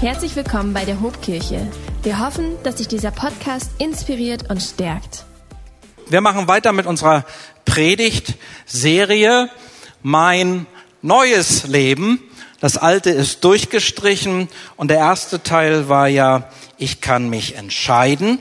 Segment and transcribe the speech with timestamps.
[0.00, 1.66] Herzlich willkommen bei der Hobkirche.
[2.04, 5.24] Wir hoffen, dass dich dieser Podcast inspiriert und stärkt.
[6.08, 7.24] Wir machen weiter mit unserer
[7.64, 9.50] Predigtserie
[10.04, 10.66] Mein
[11.02, 12.22] neues Leben.
[12.60, 18.38] Das alte ist durchgestrichen und der erste Teil war ja, ich kann mich entscheiden.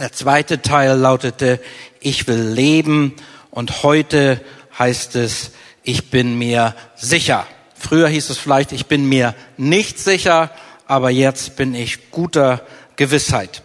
[0.00, 1.60] Der zweite Teil lautete,
[2.00, 3.14] ich will leben
[3.50, 4.40] und heute
[4.78, 5.50] heißt es,
[5.82, 7.46] ich bin mir sicher.
[7.82, 10.52] Früher hieß es vielleicht, ich bin mir nicht sicher,
[10.86, 13.62] aber jetzt bin ich guter Gewissheit.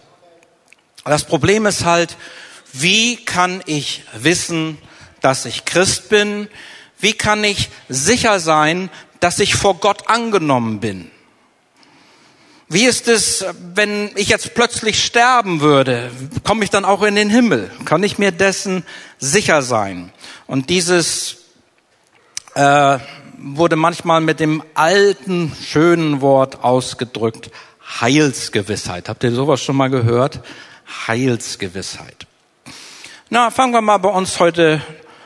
[1.06, 2.18] Das Problem ist halt,
[2.74, 4.80] wie kann ich wissen,
[5.22, 6.50] dass ich Christ bin?
[7.00, 11.12] Wie kann ich sicher sein, dass ich vor Gott angenommen bin?
[12.70, 13.46] Wie ist es,
[13.76, 16.10] wenn ich jetzt plötzlich sterben würde?
[16.44, 17.72] Komme ich dann auch in den Himmel?
[17.86, 18.84] Kann ich mir dessen
[19.20, 20.12] sicher sein?
[20.48, 21.38] Und dieses
[22.56, 22.98] äh,
[23.38, 27.52] wurde manchmal mit dem alten, schönen Wort ausgedrückt,
[28.02, 29.10] Heilsgewissheit.
[29.10, 30.42] Habt ihr sowas schon mal gehört?
[31.08, 32.28] Heilsgewissheit.
[33.30, 34.82] Na, fangen wir mal bei uns heute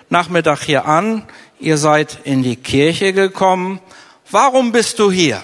[0.09, 1.23] Nachmittag hier an.
[1.59, 3.79] Ihr seid in die Kirche gekommen.
[4.29, 5.43] Warum bist du hier?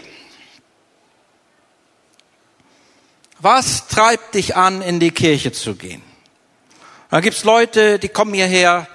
[3.39, 6.01] Was treibt dich an, in die Kirche zu gehen?
[7.09, 8.87] Da gibt's Leute, die kommen hierher,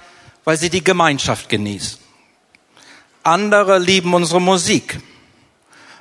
[0.43, 2.02] weil sie die Gemeinschaft genießen.
[3.23, 4.99] Andere lieben unsere Musik.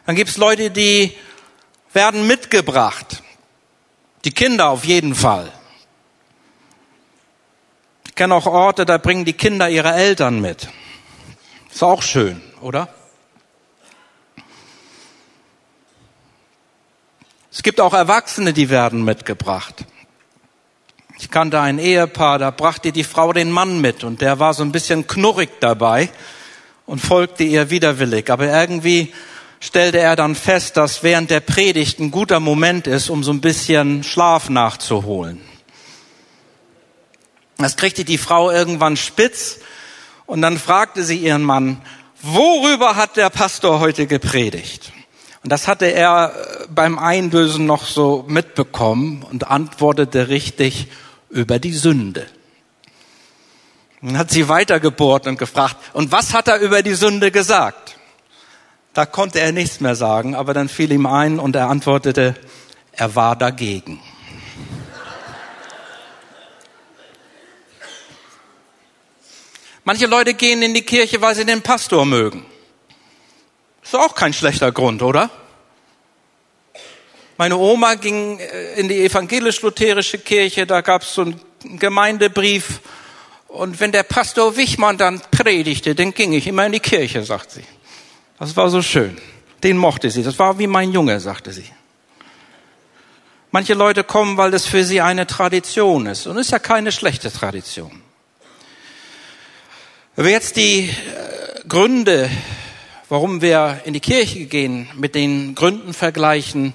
[0.06, 1.16] Dann gibt's Leute, die
[1.92, 3.22] werden mitgebracht.
[4.24, 5.50] Die Kinder auf jeden Fall.
[8.06, 10.68] Ich kenne auch Orte, da bringen die Kinder ihre Eltern mit.
[11.72, 12.88] Ist auch schön, oder?
[17.50, 19.84] Es gibt auch Erwachsene, die werden mitgebracht.
[21.18, 24.64] Ich kannte ein Ehepaar, da brachte die Frau den Mann mit und der war so
[24.64, 26.10] ein bisschen knurrig dabei
[26.86, 28.30] und folgte ihr widerwillig.
[28.30, 29.12] Aber irgendwie
[29.60, 33.40] stellte er dann fest, dass während der Predigt ein guter Moment ist, um so ein
[33.40, 35.40] bisschen Schlaf nachzuholen.
[37.58, 39.60] Das kriegte die Frau irgendwann spitz
[40.26, 41.80] und dann fragte sie ihren Mann,
[42.22, 44.92] worüber hat der Pastor heute gepredigt?
[45.44, 50.88] Und das hatte er äh, beim Einlösen noch so mitbekommen und antwortete richtig
[51.30, 52.26] über die Sünde.
[54.02, 57.96] Dann hat sie weitergebohrt und gefragt, und was hat er über die Sünde gesagt?
[58.94, 62.34] Da konnte er nichts mehr sagen, aber dann fiel ihm ein und er antwortete,
[62.90, 64.02] er war dagegen.
[69.84, 72.44] Manche Leute gehen in die Kirche, weil sie den Pastor mögen.
[73.82, 75.30] Ist auch kein schlechter Grund, oder?
[77.36, 81.40] Meine Oma ging äh, in die evangelisch-lutherische Kirche, da gab es so einen
[81.78, 82.80] Gemeindebrief
[83.52, 87.50] und wenn der Pastor Wichmann dann predigte, dann ging ich immer in die Kirche, sagt
[87.50, 87.64] sie.
[88.38, 89.18] Das war so schön.
[89.62, 90.22] Den mochte sie.
[90.22, 91.66] Das war wie mein Junge, sagte sie.
[93.50, 96.26] Manche Leute kommen, weil das für sie eine Tradition ist.
[96.26, 98.00] Und ist ja keine schlechte Tradition.
[100.16, 102.30] Wenn wir jetzt die äh, Gründe,
[103.10, 106.72] warum wir in die Kirche gehen, mit den Gründen vergleichen,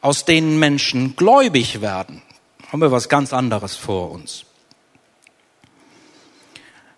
[0.00, 2.22] aus denen Menschen gläubig werden,
[2.70, 4.44] haben wir was ganz anderes vor uns.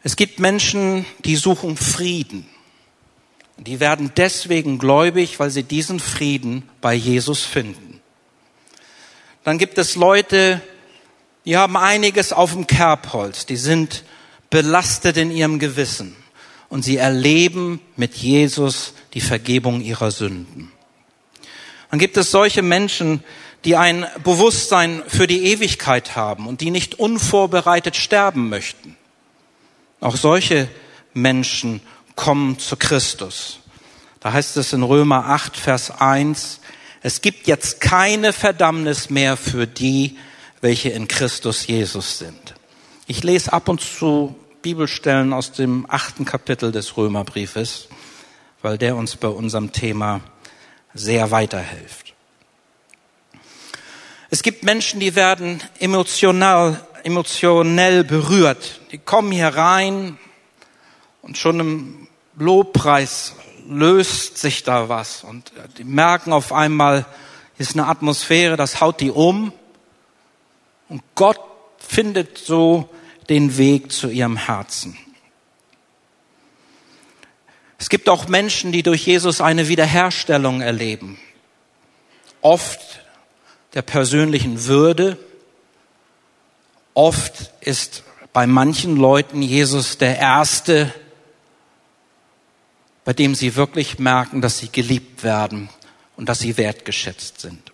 [0.07, 2.47] Es gibt Menschen, die suchen Frieden.
[3.57, 8.01] Die werden deswegen gläubig, weil sie diesen Frieden bei Jesus finden.
[9.43, 10.61] Dann gibt es Leute,
[11.45, 14.05] die haben einiges auf dem Kerbholz, die sind
[14.49, 16.15] belastet in ihrem Gewissen
[16.69, 20.71] und sie erleben mit Jesus die Vergebung ihrer Sünden.
[21.91, 23.25] Dann gibt es solche Menschen,
[23.65, 28.96] die ein Bewusstsein für die Ewigkeit haben und die nicht unvorbereitet sterben möchten.
[30.01, 30.69] Auch solche
[31.15, 31.81] Menschen
[32.15, 33.61] kommen zu Christus.
[34.21, 36.61] Da heißt es in Römer 8, Vers 1,
[37.03, 40.19] es gibt jetzt keine Verdammnis mehr für die,
[40.61, 42.55] welche in Christus Jesus sind.
[43.07, 47.89] Ich lese ab und zu Bibelstellen aus dem achten Kapitel des Römerbriefes,
[48.63, 50.21] weil der uns bei unserem Thema
[50.93, 52.15] sehr weiterhilft.
[54.29, 58.81] Es gibt Menschen, die werden emotional emotionell berührt.
[58.91, 60.19] Die kommen hier rein
[61.23, 63.37] und schon im Lobpreis
[63.69, 67.07] löst sich da was und die merken auf einmal,
[67.57, 69.53] hier ist eine Atmosphäre, das haut die um
[70.89, 71.41] und Gott
[71.79, 72.89] findet so
[73.29, 74.99] den Weg zu ihrem Herzen.
[77.79, 81.19] Es gibt auch Menschen, die durch Jesus eine Wiederherstellung erleben.
[82.41, 82.81] Oft
[83.75, 85.19] der persönlichen Würde,
[86.97, 90.95] Oft ist bei manchen Leuten Jesus der Erste,
[93.05, 95.69] bei dem sie wirklich merken, dass sie geliebt werden
[96.17, 97.71] und dass sie wertgeschätzt sind.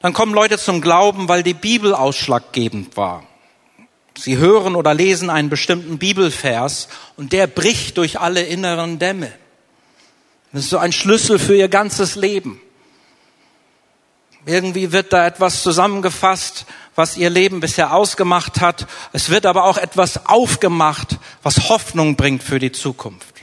[0.00, 3.24] Dann kommen Leute zum Glauben, weil die Bibel ausschlaggebend war.
[4.16, 6.88] Sie hören oder lesen einen bestimmten Bibelvers
[7.18, 9.30] und der bricht durch alle inneren Dämme.
[10.50, 12.58] Das ist so ein Schlüssel für ihr ganzes Leben.
[14.46, 18.86] Irgendwie wird da etwas zusammengefasst, was ihr Leben bisher ausgemacht hat.
[19.12, 23.34] Es wird aber auch etwas aufgemacht, was Hoffnung bringt für die Zukunft.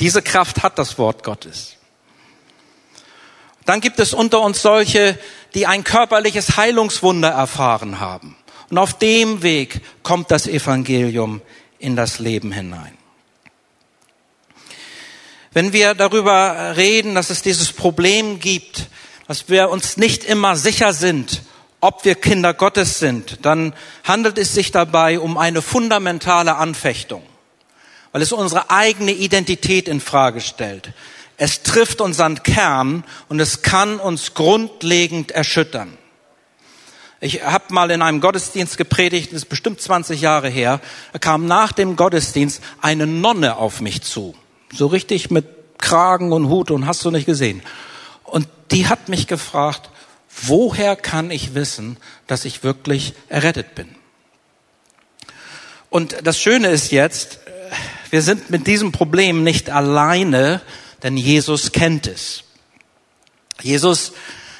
[0.00, 1.76] Diese Kraft hat das Wort Gottes.
[3.66, 5.18] Dann gibt es unter uns solche,
[5.54, 8.34] die ein körperliches Heilungswunder erfahren haben.
[8.70, 11.42] Und auf dem Weg kommt das Evangelium
[11.78, 12.96] in das Leben hinein.
[15.52, 18.88] Wenn wir darüber reden, dass es dieses Problem gibt,
[19.28, 21.42] dass wir uns nicht immer sicher sind,
[21.80, 23.74] ob wir Kinder Gottes sind, dann
[24.04, 27.22] handelt es sich dabei um eine fundamentale Anfechtung,
[28.12, 30.92] weil es unsere eigene Identität in Frage stellt.
[31.36, 35.98] Es trifft unseren Kern und es kann uns grundlegend erschüttern.
[37.20, 40.80] Ich habe mal in einem Gottesdienst gepredigt, das ist bestimmt 20 Jahre her.
[41.12, 44.34] Da kam nach dem Gottesdienst eine Nonne auf mich zu.
[44.72, 45.46] So richtig mit
[45.78, 47.62] Kragen und Hut und hast du nicht gesehen.
[48.24, 49.90] Und die hat mich gefragt,
[50.42, 51.96] woher kann ich wissen,
[52.26, 53.94] dass ich wirklich errettet bin?
[55.90, 57.38] Und das Schöne ist jetzt,
[58.10, 60.60] wir sind mit diesem Problem nicht alleine,
[61.02, 62.44] denn Jesus kennt es.
[63.62, 64.12] Jesus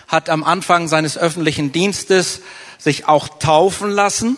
[0.09, 2.41] hat am Anfang seines öffentlichen Dienstes
[2.79, 4.37] sich auch taufen lassen.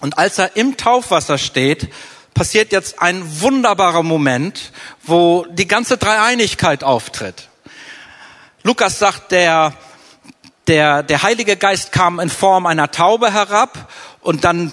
[0.00, 1.88] Und als er im Taufwasser steht,
[2.34, 7.48] passiert jetzt ein wunderbarer Moment, wo die ganze Dreieinigkeit auftritt.
[8.66, 9.74] Lukas sagt, der,
[10.66, 14.72] der, der Heilige Geist kam in Form einer Taube herab und dann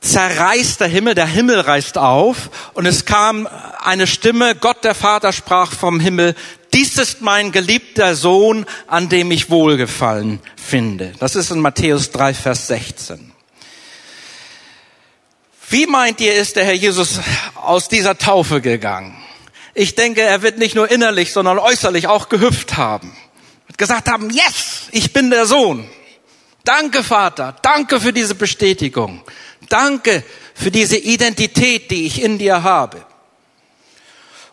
[0.00, 3.48] zerreißt der Himmel, der Himmel reißt auf und es kam
[3.84, 6.34] eine Stimme, Gott der Vater sprach vom Himmel,
[6.74, 11.12] dies ist mein geliebter Sohn, an dem ich Wohlgefallen finde.
[11.20, 13.30] Das ist in Matthäus 3, Vers 16.
[15.68, 17.20] Wie meint ihr, ist der Herr Jesus
[17.54, 19.19] aus dieser Taufe gegangen?
[19.74, 23.16] Ich denke, er wird nicht nur innerlich, sondern äußerlich auch gehüpft haben.
[23.66, 25.88] Wird gesagt haben, yes, ich bin der Sohn.
[26.64, 27.56] Danke, Vater.
[27.62, 29.22] Danke für diese Bestätigung.
[29.68, 30.24] Danke
[30.54, 33.04] für diese Identität, die ich in dir habe.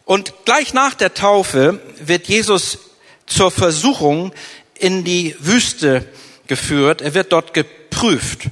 [0.05, 2.79] Und gleich nach der Taufe wird Jesus
[3.25, 4.31] zur Versuchung
[4.75, 6.07] in die Wüste
[6.47, 7.01] geführt.
[7.01, 8.43] Er wird dort geprüft.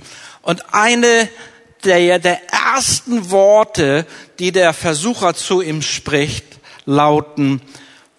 [0.41, 1.29] Und eine
[1.85, 4.05] der, der ersten Worte,
[4.39, 6.54] die der Versucher zu ihm spricht,
[6.85, 7.61] lauten,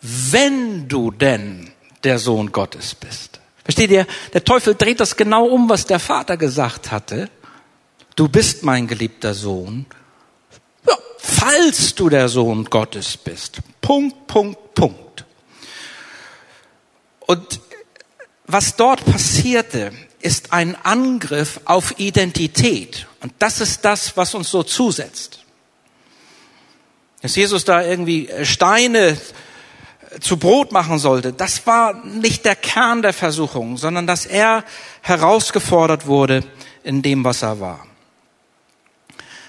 [0.01, 1.71] wenn du denn
[2.05, 3.41] der Sohn Gottes bist.
[3.65, 4.07] Versteht ihr?
[4.33, 7.29] Der Teufel dreht das genau um, was der Vater gesagt hatte.
[8.15, 9.87] Du bist mein geliebter Sohn
[11.27, 13.59] falls du der Sohn Gottes bist.
[13.81, 15.25] Punkt, Punkt, Punkt.
[17.21, 17.61] Und
[18.47, 23.07] was dort passierte, ist ein Angriff auf Identität.
[23.21, 25.41] Und das ist das, was uns so zusetzt.
[27.26, 29.19] Dass Jesus da irgendwie Steine
[30.20, 34.62] zu Brot machen sollte, das war nicht der Kern der Versuchung, sondern dass er
[35.02, 36.44] herausgefordert wurde
[36.84, 37.84] in dem, was er war.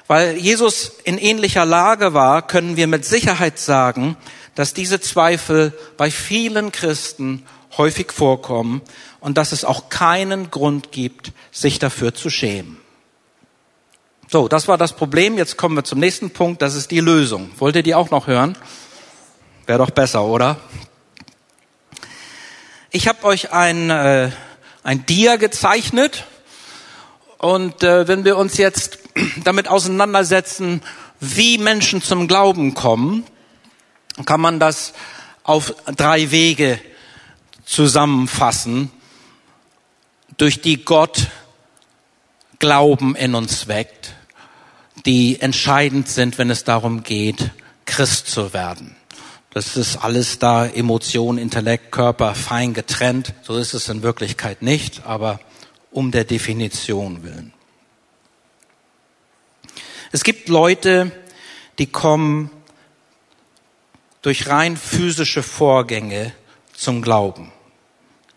[0.08, 4.18] Weil Jesus in ähnlicher Lage war, können wir mit Sicherheit sagen,
[4.56, 7.46] dass diese Zweifel bei vielen Christen
[7.78, 8.82] häufig vorkommen
[9.20, 12.80] und dass es auch keinen Grund gibt, sich dafür zu schämen.
[14.30, 15.38] So, das war das Problem.
[15.38, 16.62] Jetzt kommen wir zum nächsten Punkt.
[16.62, 17.50] Das ist die Lösung.
[17.60, 18.58] Wollt ihr die auch noch hören?
[19.66, 20.58] Wäre doch besser, oder?
[22.92, 24.32] Ich habe euch ein, äh,
[24.84, 26.26] ein Dia gezeichnet.
[27.38, 29.00] Und äh, wenn wir uns jetzt
[29.46, 30.82] damit auseinandersetzen,
[31.22, 33.24] wie Menschen zum Glauben kommen,
[34.26, 34.92] kann man das
[35.44, 36.82] auf drei Wege
[37.64, 38.92] zusammenfassen,
[40.36, 41.28] durch die Gott
[42.60, 44.17] Glauben in uns weckt,
[45.08, 47.52] die entscheidend sind, wenn es darum geht,
[47.86, 48.96] Christ zu werden.
[49.54, 53.34] Das ist alles da, Emotion, Intellekt, Körper fein getrennt.
[53.42, 55.40] So ist es in Wirklichkeit nicht, aber
[55.92, 57.54] um der Definition willen.
[60.12, 61.12] Es gibt Leute,
[61.80, 62.52] die kommen
[64.22, 66.34] durch rein physische Vorgänge
[66.74, 67.54] zum Glauben.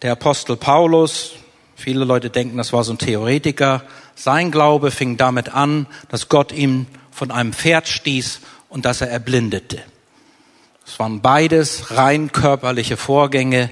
[0.03, 1.33] Der Apostel Paulus,
[1.75, 3.83] viele Leute denken, das war so ein Theoretiker,
[4.23, 9.11] sein Glaube fing damit an, dass Gott ihm von einem Pferd stieß und dass er
[9.11, 9.81] erblindete.
[10.87, 13.71] Es waren beides rein körperliche Vorgänge.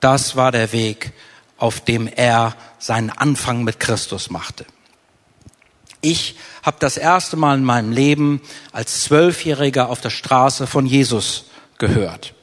[0.00, 1.12] Das war der Weg,
[1.58, 4.66] auf dem er seinen Anfang mit Christus machte.
[6.00, 8.40] Ich habe das erste Mal in meinem Leben
[8.72, 11.44] als Zwölfjähriger auf der Straße von Jesus
[11.78, 12.34] gehört.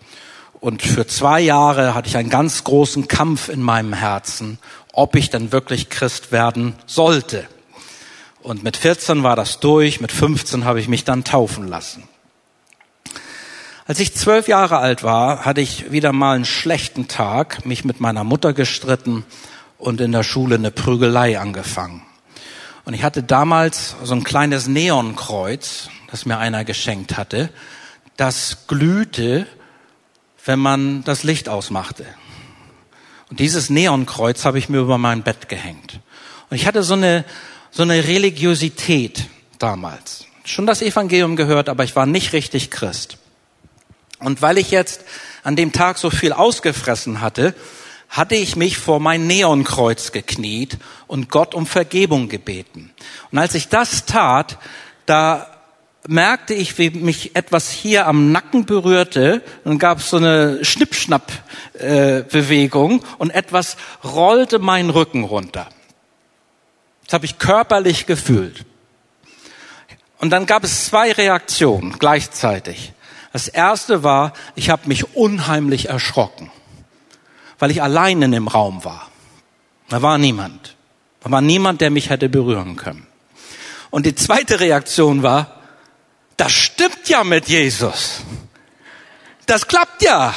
[0.62, 4.58] Und für zwei Jahre hatte ich einen ganz großen Kampf in meinem Herzen,
[4.96, 7.48] ob ich denn wirklich Christ werden sollte.
[8.42, 12.08] Und mit 14 war das durch, mit 15 habe ich mich dann taufen lassen.
[13.88, 18.00] Als ich zwölf Jahre alt war, hatte ich wieder mal einen schlechten Tag, mich mit
[18.00, 19.26] meiner Mutter gestritten
[19.78, 22.02] und in der Schule eine Prügelei angefangen.
[22.86, 27.50] Und ich hatte damals so ein kleines Neonkreuz, das mir einer geschenkt hatte,
[28.16, 29.46] das glühte,
[30.46, 32.06] wenn man das Licht ausmachte.
[33.30, 36.00] Und dieses Neonkreuz habe ich mir über mein Bett gehängt.
[36.50, 37.26] Und ich hatte so eine,
[37.72, 39.26] so eine Religiosität
[39.58, 40.26] damals.
[40.44, 43.18] Schon das Evangelium gehört, aber ich war nicht richtig Christ.
[44.20, 45.02] Und weil ich jetzt
[45.44, 47.56] an dem Tag so viel ausgefressen hatte,
[48.10, 50.78] hatte ich mich vor mein Neonkreuz gekniet
[51.08, 52.92] und Gott um Vergebung gebeten.
[53.32, 54.58] Und als ich das tat,
[55.06, 55.55] da
[56.08, 59.42] merkte ich, wie mich etwas hier am Nacken berührte.
[59.64, 65.70] Dann gab es so eine Schnippschnapp-Bewegung äh, und etwas rollte meinen Rücken runter.
[67.06, 68.66] Das habe ich körperlich gefühlt.
[70.20, 72.94] Und dann gab es zwei Reaktionen gleichzeitig.
[73.34, 76.52] Das erste war, ich habe mich unheimlich erschrocken,
[77.60, 79.10] weil ich allein in dem Raum war.
[79.90, 80.76] Da war niemand.
[81.22, 83.06] Da war niemand, der mich hätte berühren können.
[83.90, 85.55] Und die zweite Reaktion war,
[86.38, 88.22] das stimmt ja mit Jesus.
[89.46, 90.34] Das klappt ja.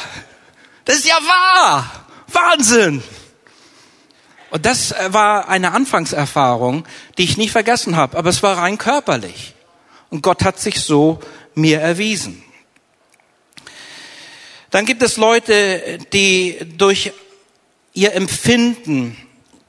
[0.85, 2.07] Das ist ja wahr.
[2.29, 3.03] Wahnsinn.
[4.51, 6.87] Und das äh, war eine Anfangserfahrung,
[7.19, 9.55] die ich nie vergessen habe, aber es war rein körperlich.
[10.11, 11.21] Und Gott hat sich so
[11.55, 12.43] mir erwiesen.
[14.71, 17.13] Dann gibt es Leute, die durch
[17.95, 19.17] ihr Empfinden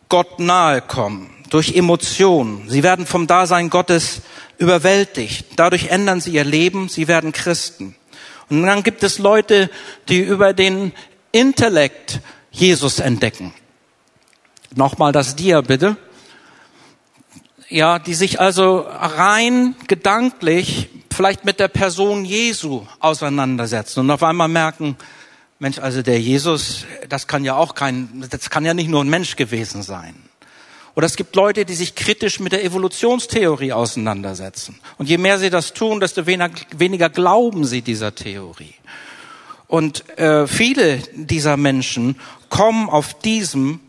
[0.07, 2.70] Gott nahe kommen, durch Emotionen.
[2.70, 4.22] Sie werden vom Dasein Gottes
[4.58, 5.48] überwältigt.
[5.56, 7.96] Dadurch ändern sie ihr Leben, sie werden Christen.
[8.50, 9.70] Und dann gibt es Leute,
[10.08, 10.91] die über den
[11.32, 13.53] Intellekt Jesus entdecken.
[14.75, 15.98] Nochmal das Dia bitte.
[17.70, 24.48] Ja, die sich also rein gedanklich vielleicht mit der Person Jesu auseinandersetzen und auf einmal
[24.48, 24.98] merken,
[25.60, 29.10] Mensch, also der Jesus, das kann ja auch kein, das kann ja nicht nur ein
[29.10, 30.28] Mensch gewesen sein.
[30.96, 34.79] Oder es gibt Leute, die sich kritisch mit der Evolutionstheorie auseinandersetzen.
[34.98, 38.74] Und je mehr sie das tun, desto weniger, weniger glauben sie dieser Theorie.
[39.67, 42.19] Und äh, viele dieser Menschen
[42.50, 43.79] kommen auf diesem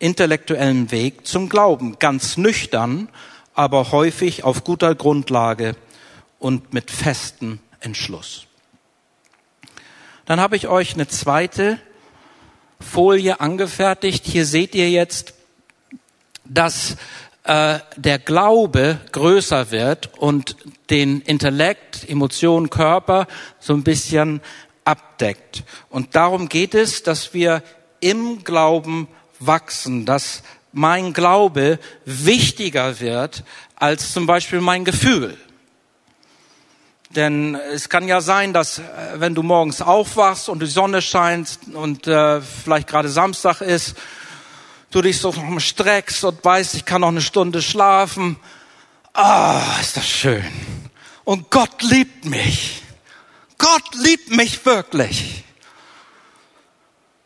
[0.00, 3.08] intellektuellen Weg zum Glauben, ganz nüchtern,
[3.54, 5.76] aber häufig auf guter Grundlage
[6.38, 8.46] und mit festem Entschluss.
[10.26, 11.78] Dann habe ich euch eine zweite
[12.80, 14.26] Folie angefertigt.
[14.26, 15.34] Hier seht ihr jetzt
[16.48, 16.96] dass
[17.44, 20.56] äh, der Glaube größer wird und
[20.90, 23.26] den Intellekt, Emotionen, Körper
[23.58, 24.40] so ein bisschen
[24.84, 25.64] abdeckt.
[25.90, 27.62] Und darum geht es, dass wir
[28.00, 33.44] im Glauben wachsen, dass mein Glaube wichtiger wird
[33.76, 35.36] als zum Beispiel mein Gefühl.
[37.10, 38.82] Denn es kann ja sein, dass äh,
[39.14, 43.96] wenn du morgens aufwachst und die Sonne scheint und äh, vielleicht gerade Samstag ist
[44.90, 48.36] du dich so noch streckst und weißt, ich kann noch eine Stunde schlafen.
[49.12, 50.44] Ah, ist das schön.
[51.24, 52.82] Und Gott liebt mich.
[53.58, 55.44] Gott liebt mich wirklich.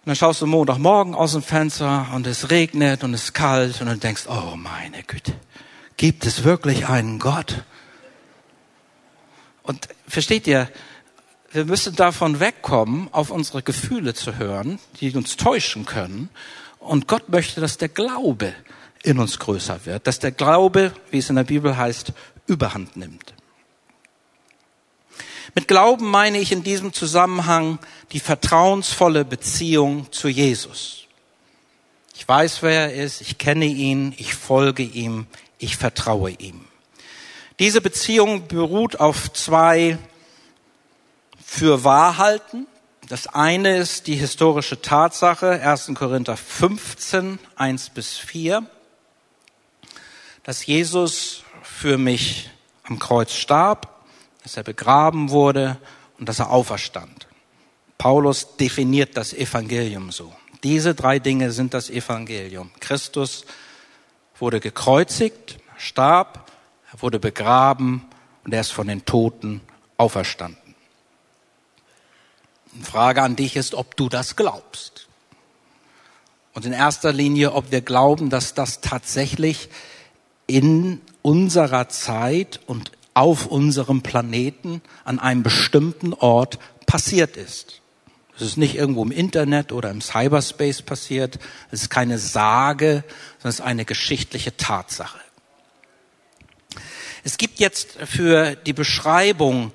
[0.04, 3.80] Und dann schaust du Montagmorgen aus dem Fenster und es regnet und es ist kalt
[3.80, 5.32] und du denkst, oh meine Güte,
[5.96, 7.62] gibt es wirklich einen Gott?
[9.62, 10.68] Und versteht ihr,
[11.52, 16.30] wir müssen davon wegkommen, auf unsere Gefühle zu hören, die uns täuschen können,
[16.82, 18.54] und Gott möchte, dass der Glaube
[19.02, 22.12] in uns größer wird, dass der Glaube, wie es in der Bibel heißt,
[22.46, 23.34] überhand nimmt.
[25.54, 27.78] Mit Glauben meine ich in diesem Zusammenhang
[28.12, 31.06] die vertrauensvolle Beziehung zu Jesus.
[32.14, 35.26] Ich weiß, wer er ist, ich kenne ihn, ich folge ihm,
[35.58, 36.64] ich vertraue ihm.
[37.58, 39.98] Diese Beziehung beruht auf zwei
[41.44, 42.66] für Wahrhalten
[43.12, 45.90] das eine ist die historische Tatsache, 1.
[45.94, 48.66] Korinther 15, 1 bis 4,
[50.44, 52.48] dass Jesus für mich
[52.84, 54.06] am Kreuz starb,
[54.42, 55.76] dass er begraben wurde
[56.18, 57.26] und dass er auferstand.
[57.98, 60.32] Paulus definiert das Evangelium so.
[60.64, 62.70] Diese drei Dinge sind das Evangelium.
[62.80, 63.44] Christus
[64.38, 66.50] wurde gekreuzigt, starb,
[66.90, 68.06] er wurde begraben
[68.44, 69.60] und er ist von den Toten
[69.98, 70.61] auferstanden.
[72.92, 75.08] Frage an dich ist, ob du das glaubst.
[76.52, 79.70] Und in erster Linie, ob wir glauben, dass das tatsächlich
[80.46, 87.80] in unserer Zeit und auf unserem Planeten an einem bestimmten Ort passiert ist.
[88.36, 91.38] Es ist nicht irgendwo im Internet oder im Cyberspace passiert.
[91.70, 93.04] Es ist keine Sage,
[93.38, 95.18] sondern es ist eine geschichtliche Tatsache.
[97.24, 99.72] Es gibt jetzt für die Beschreibung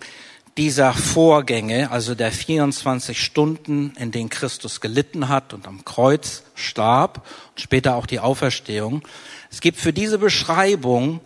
[0.58, 7.26] dieser Vorgänge, also der 24 Stunden, in denen Christus gelitten hat und am Kreuz starb
[7.52, 9.08] und später auch die Auferstehung,
[9.52, 11.22] es gibt für diese Beschreibung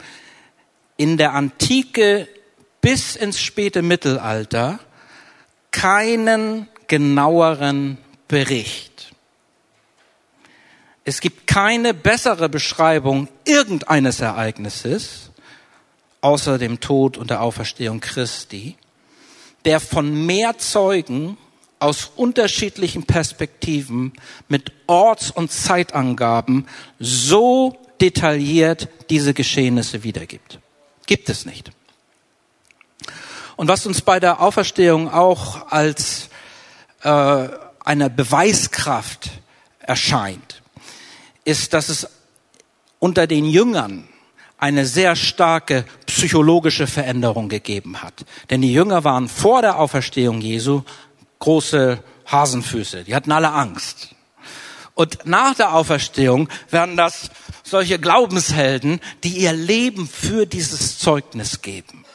[0.98, 2.28] in der Antike
[2.82, 4.80] bis ins späte Mittelalter
[5.72, 7.98] keinen genaueren
[8.28, 9.14] Bericht.
[11.06, 15.32] Es gibt keine bessere Beschreibung irgendeines Ereignisses
[16.22, 18.76] außer dem Tod und der Auferstehung Christi,
[19.66, 21.38] der von mehr Zeugen
[21.80, 24.14] aus unterschiedlichen Perspektiven
[24.48, 26.68] mit Orts- und Zeitangaben
[27.00, 30.60] so detailliert diese Geschehnisse wiedergibt.
[31.08, 31.72] Gibt es nicht.
[33.56, 36.30] Und was uns bei der Auferstehung auch als
[37.04, 37.48] äh,
[37.84, 39.32] eine Beweiskraft
[39.80, 40.62] erscheint,
[41.46, 42.08] ist, dass es
[43.00, 44.08] unter den Jüngern
[44.58, 45.86] eine sehr starke
[46.22, 48.14] psychologische Veränderung gegeben hat.
[48.52, 50.84] Denn die Jünger waren vor der Auferstehung Jesu
[51.40, 51.98] große
[52.28, 53.06] Hasenfüße.
[53.06, 54.10] Die hatten alle Angst.
[54.94, 57.32] Und nach der Auferstehung werden das
[57.64, 62.06] solche Glaubenshelden, die ihr Leben für dieses Zeugnis geben.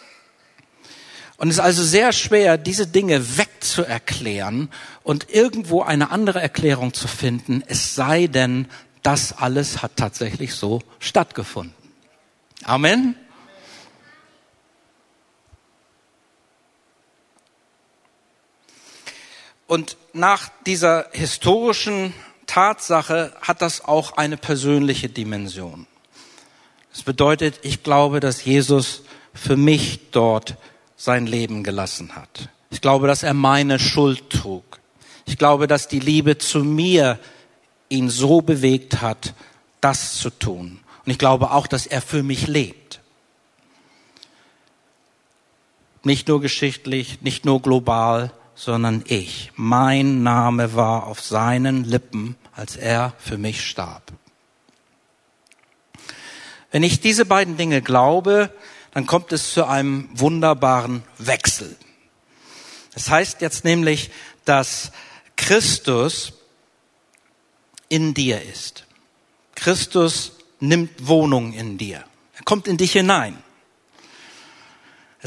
[1.37, 4.71] Und es ist also sehr schwer, diese Dinge wegzuerklären
[5.03, 8.69] und irgendwo eine andere Erklärung zu finden, es sei denn,
[9.03, 11.75] das alles hat tatsächlich so stattgefunden.
[12.63, 13.17] Amen.
[19.67, 22.15] Und nach dieser historischen
[22.47, 25.87] Tatsache hat das auch eine persönliche Dimension.
[26.93, 29.03] Das bedeutet, ich glaube, dass Jesus
[29.35, 30.57] für mich dort
[30.97, 32.49] sein Leben gelassen hat.
[32.71, 34.81] Ich glaube, dass er meine Schuld trug.
[35.27, 37.19] Ich glaube, dass die Liebe zu mir
[37.89, 39.35] ihn so bewegt hat,
[39.81, 40.81] das zu tun.
[41.05, 43.01] Und ich glaube auch, dass er für mich lebt.
[46.03, 49.53] Nicht nur geschichtlich, nicht nur global, sondern ich.
[49.55, 54.11] Mein Name war auf seinen Lippen, als er für mich starb.
[56.73, 58.51] Wenn ich diese beiden Dinge glaube,
[58.93, 61.77] dann kommt es zu einem wunderbaren Wechsel.
[62.95, 64.11] Das heißt jetzt nämlich,
[64.47, 64.91] dass
[65.37, 66.33] Christus
[67.89, 68.87] in dir ist.
[69.55, 72.05] Christus nimmt Wohnung in dir.
[72.35, 73.37] Er kommt in dich hinein.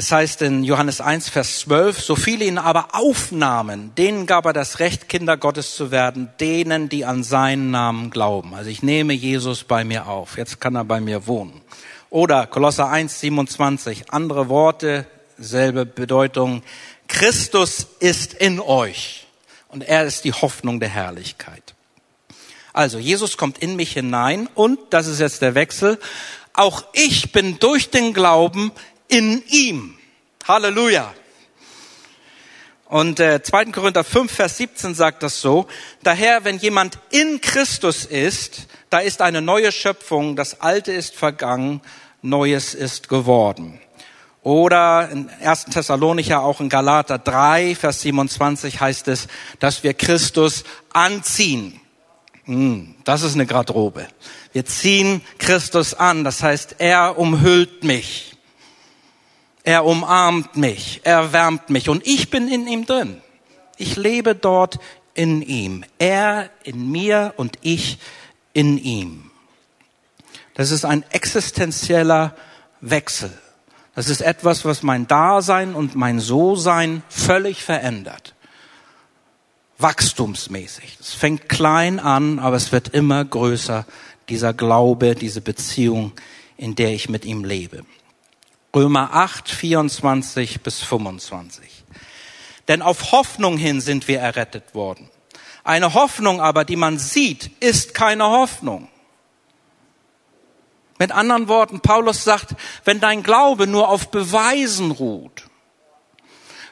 [0.00, 4.54] Es heißt in Johannes 1, Vers 12, so viele ihn aber aufnahmen, denen gab er
[4.54, 8.54] das Recht, Kinder Gottes zu werden, denen, die an seinen Namen glauben.
[8.54, 10.38] Also ich nehme Jesus bei mir auf.
[10.38, 11.60] Jetzt kann er bei mir wohnen.
[12.08, 15.04] Oder Kolosser 1, 27, andere Worte,
[15.36, 16.62] selbe Bedeutung.
[17.06, 19.26] Christus ist in euch
[19.68, 21.74] und er ist die Hoffnung der Herrlichkeit.
[22.72, 25.98] Also Jesus kommt in mich hinein und, das ist jetzt der Wechsel,
[26.54, 28.72] auch ich bin durch den Glauben
[29.10, 29.98] in ihm.
[30.46, 31.14] Halleluja.
[32.90, 33.66] Und äh, 2.
[33.66, 35.68] Korinther 5, Vers 17 sagt das so.
[36.02, 41.82] Daher, wenn jemand in Christus ist, da ist eine neue Schöpfung, das Alte ist vergangen,
[42.22, 43.80] Neues ist geworden.
[44.42, 45.66] Oder in 1.
[45.66, 49.28] Thessalonicher, auch in Galater 3, Vers 27 heißt es,
[49.60, 51.80] dass wir Christus anziehen.
[52.44, 54.08] Hm, das ist eine Garderobe.
[54.52, 58.29] Wir ziehen Christus an, das heißt, er umhüllt mich.
[59.62, 63.20] Er umarmt mich, er wärmt mich und ich bin in ihm drin.
[63.76, 64.78] Ich lebe dort
[65.14, 65.84] in ihm.
[65.98, 67.98] Er in mir und ich
[68.52, 69.30] in ihm.
[70.54, 72.34] Das ist ein existenzieller
[72.80, 73.30] Wechsel.
[73.94, 78.34] Das ist etwas, was mein Dasein und mein So-Sein völlig verändert
[79.80, 80.98] wachstumsmäßig.
[81.00, 83.86] Es fängt klein an, aber es wird immer größer,
[84.28, 86.12] dieser Glaube, diese Beziehung,
[86.56, 87.84] in der ich mit ihm lebe.
[88.74, 91.84] Römer 8, 24 bis 25.
[92.68, 95.10] Denn auf Hoffnung hin sind wir errettet worden.
[95.64, 98.88] Eine Hoffnung aber, die man sieht, ist keine Hoffnung.
[100.98, 102.54] Mit anderen Worten, Paulus sagt,
[102.84, 105.44] wenn dein Glaube nur auf Beweisen ruht,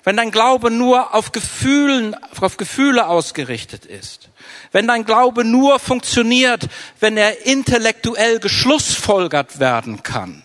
[0.04, 4.28] wenn dein Glaube nur auf Gefühlen, auf Gefühle ausgerichtet ist,
[4.70, 6.68] wenn dein Glaube nur funktioniert,
[7.00, 10.42] wenn er intellektuell geschlussfolgert werden kann,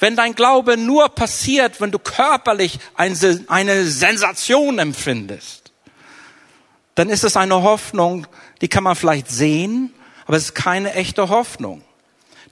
[0.00, 5.72] wenn dein Glaube nur passiert, wenn du körperlich eine Sensation empfindest,
[6.94, 8.26] dann ist es eine Hoffnung,
[8.60, 9.92] die kann man vielleicht sehen,
[10.26, 11.82] aber es ist keine echte Hoffnung.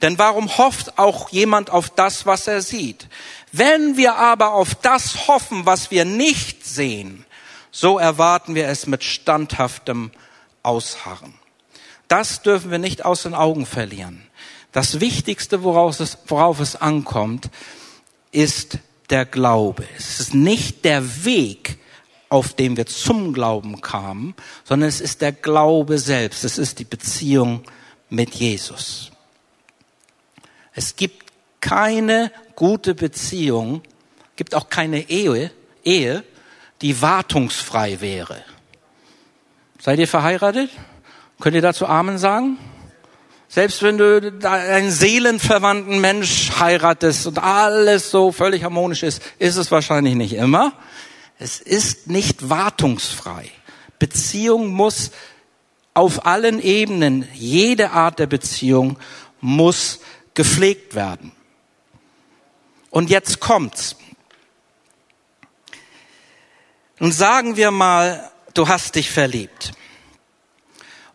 [0.03, 3.09] Denn warum hofft auch jemand auf das, was er sieht?
[3.53, 7.25] Wenn wir aber auf das hoffen, was wir nicht sehen,
[7.71, 10.11] so erwarten wir es mit standhaftem
[10.63, 11.35] Ausharren.
[12.09, 14.26] Das dürfen wir nicht aus den Augen verlieren.
[14.77, 17.49] Das Wichtigste, worauf es, worauf es ankommt,
[18.31, 19.87] ist der Glaube.
[19.97, 21.79] Es ist nicht der Weg,
[22.29, 24.35] auf dem wir zum Glauben kamen,
[24.65, 26.45] sondern es ist der Glaube selbst.
[26.45, 27.63] Es ist die Beziehung
[28.11, 29.13] mit Jesus.
[30.75, 31.25] Es gibt
[31.63, 33.81] keine gute Beziehung,
[34.37, 35.53] gibt auch keine Ehe,
[35.85, 36.23] Ehe,
[36.83, 38.45] die wartungsfrei wäre.
[39.81, 40.69] Seid ihr verheiratet?
[41.41, 42.59] Könnt ihr dazu Amen sagen?
[43.57, 49.71] Selbst wenn du einen seelenverwandten Mensch heiratest und alles so völlig harmonisch ist, ist es
[49.71, 50.75] wahrscheinlich nicht immer.
[51.39, 53.51] Es ist nicht wartungsfrei.
[53.99, 55.11] Beziehung muss
[55.95, 58.99] auf allen Ebenen, jede Art der Beziehung
[59.41, 60.01] muss
[60.35, 61.33] gepflegt werden.
[62.91, 63.97] Und jetzt kommt's.
[66.99, 69.73] Nun sagen wir mal, du hast dich verliebt.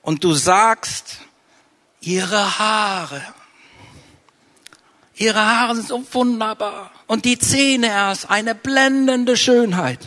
[0.01, 1.19] Und du sagst,
[2.01, 3.21] ihre Haare,
[5.15, 6.91] ihre Haare sind so wunderbar.
[7.07, 9.99] Und die Zähne erst, eine blendende Schönheit.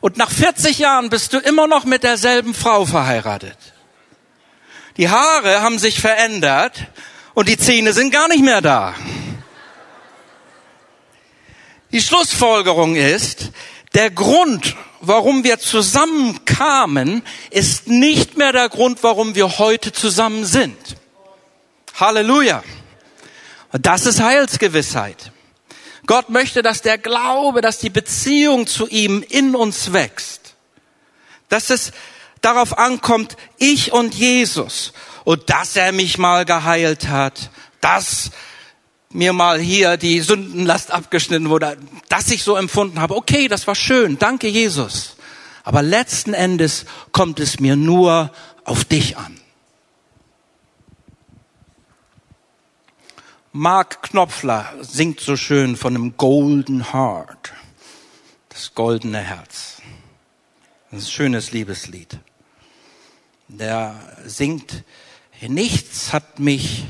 [0.00, 3.58] Und nach 40 Jahren bist du immer noch mit derselben Frau verheiratet.
[4.96, 6.86] Die Haare haben sich verändert
[7.34, 8.94] und die Zähne sind gar nicht mehr da.
[11.92, 13.50] Die Schlussfolgerung ist,
[13.94, 20.76] der Grund, warum wir zusammenkamen, ist nicht mehr der Grund, warum wir heute zusammen sind.
[21.98, 22.62] Halleluja.
[23.72, 25.32] Das ist Heilsgewissheit.
[26.06, 30.54] Gott möchte, dass der Glaube, dass die Beziehung zu ihm in uns wächst.
[31.48, 31.92] Dass es
[32.40, 34.92] darauf ankommt, ich und Jesus.
[35.24, 37.50] Und dass er mich mal geheilt hat.
[37.80, 38.30] Dass
[39.12, 41.76] mir mal hier die Sündenlast abgeschnitten wurde,
[42.08, 45.16] dass ich so empfunden habe, okay, das war schön, danke Jesus.
[45.64, 48.32] Aber letzten Endes kommt es mir nur
[48.64, 49.40] auf dich an.
[53.52, 57.52] Mark Knopfler singt so schön von einem Golden Heart,
[58.48, 59.82] das goldene Herz.
[60.90, 62.20] Das ist ein schönes Liebeslied.
[63.48, 64.84] Der singt,
[65.40, 66.84] nichts hat mich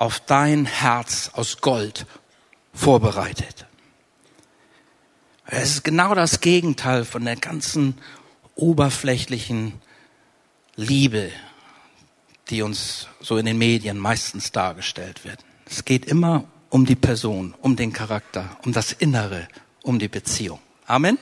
[0.00, 2.06] auf dein Herz aus Gold
[2.72, 3.66] vorbereitet.
[5.44, 7.98] Es ist genau das Gegenteil von der ganzen
[8.54, 9.74] oberflächlichen
[10.74, 11.30] Liebe,
[12.48, 15.44] die uns so in den Medien meistens dargestellt wird.
[15.66, 19.48] Es geht immer um die Person, um den Charakter, um das Innere,
[19.82, 20.60] um die Beziehung.
[20.86, 21.18] Amen.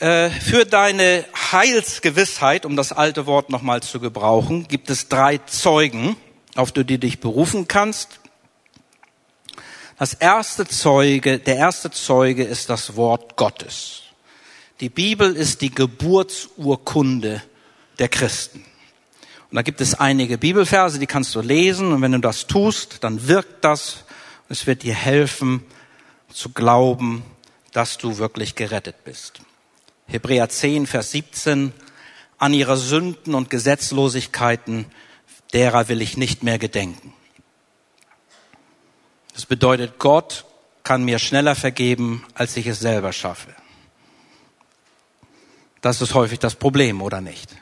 [0.00, 6.16] Äh, für deine Heilsgewissheit, um das alte Wort nochmal zu gebrauchen, gibt es drei Zeugen,
[6.54, 8.18] auf die du dich berufen kannst.
[9.98, 14.04] Das erste Zeuge, der erste Zeuge ist das Wort Gottes.
[14.80, 17.42] Die Bibel ist die Geburtsurkunde
[17.98, 18.64] der Christen.
[19.50, 21.92] Und da gibt es einige Bibelverse, die kannst du lesen.
[21.92, 24.04] Und wenn du das tust, dann wirkt das.
[24.48, 25.62] Es wird dir helfen
[26.32, 27.22] zu glauben,
[27.72, 29.42] dass du wirklich gerettet bist.
[30.10, 31.72] Hebräer 10, Vers 17,
[32.38, 34.86] an ihre Sünden und Gesetzlosigkeiten,
[35.52, 37.12] derer will ich nicht mehr gedenken.
[39.34, 40.44] Das bedeutet, Gott
[40.82, 43.54] kann mir schneller vergeben, als ich es selber schaffe.
[45.80, 47.56] Das ist häufig das Problem, oder nicht?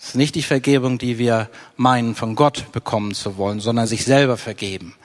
[0.00, 4.04] Es ist nicht die Vergebung, die wir meinen, von Gott bekommen zu wollen, sondern sich
[4.04, 4.96] selber vergeben.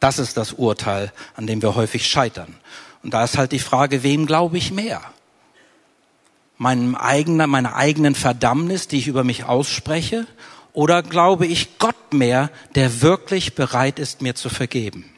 [0.00, 2.56] Das ist das Urteil, an dem wir häufig scheitern.
[3.02, 5.00] Und da ist halt die Frage, wem glaube ich mehr?
[6.58, 10.26] Meinem eigenen, meiner eigenen Verdammnis, die ich über mich ausspreche?
[10.72, 15.10] Oder glaube ich Gott mehr, der wirklich bereit ist, mir zu vergeben?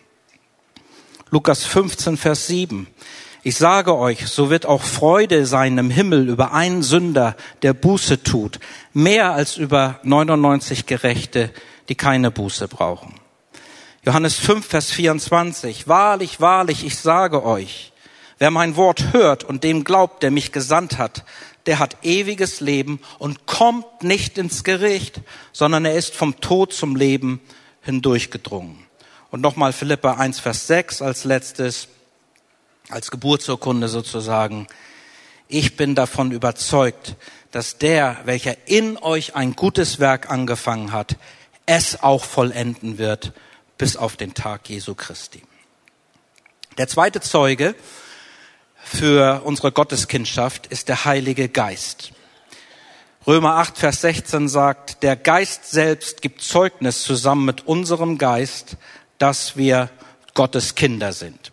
[1.31, 2.87] Lukas 15, Vers 7.
[3.43, 8.23] Ich sage euch, so wird auch Freude sein im Himmel über einen Sünder, der Buße
[8.23, 8.59] tut,
[8.93, 11.51] mehr als über 99 Gerechte,
[11.89, 13.15] die keine Buße brauchen.
[14.05, 15.87] Johannes 5, Vers 24.
[15.87, 17.93] Wahrlich, wahrlich, ich sage euch,
[18.39, 21.25] Wer mein Wort hört und dem glaubt, der mich gesandt hat,
[21.67, 25.21] der hat ewiges Leben und kommt nicht ins Gericht,
[25.53, 27.41] sondern er ist vom Tod zum Leben
[27.83, 28.87] hindurchgedrungen.
[29.31, 31.89] Und nochmal Philippa 1, Vers 6 als letztes,
[32.89, 34.67] als Geburtsurkunde sozusagen.
[35.49, 37.17] Ich bin davon überzeugt,
[37.51, 41.17] dass der, welcher in euch ein gutes Werk angefangen hat,
[41.67, 43.33] es auch vollenden wird
[43.77, 45.43] bis auf den Tag Jesu Christi.
[46.79, 47.75] Der zweite Zeuge
[48.83, 52.13] für unsere Gotteskindschaft ist der Heilige Geist.
[53.27, 58.77] Römer 8, Vers 16 sagt, der Geist selbst gibt Zeugnis zusammen mit unserem Geist,
[59.19, 59.91] dass wir
[60.35, 61.53] Gottes Kinder sind.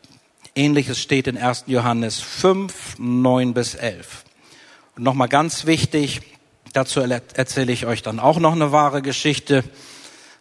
[0.55, 1.65] Ähnliches steht in 1.
[1.67, 4.23] Johannes 5, 9 bis 11.
[4.95, 6.21] Und nochmal ganz wichtig,
[6.71, 9.65] dazu erzähle ich euch dann auch noch eine wahre Geschichte.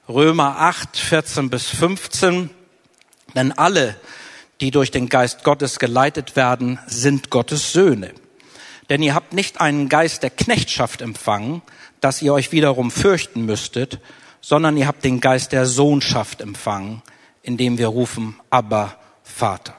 [0.09, 2.51] Römer 8, 14 bis 15.
[3.35, 3.97] Denn alle,
[4.61, 8.13] die durch den Geist Gottes geleitet werden, sind Gottes Söhne.
[8.91, 11.63] Denn ihr habt nicht einen Geist der Knechtschaft empfangen,
[12.01, 13.99] dass ihr euch wiederum fürchten müsstet,
[14.41, 17.03] sondern ihr habt den Geist der Sohnschaft empfangen,
[17.43, 19.75] indem wir rufen, aber Vater.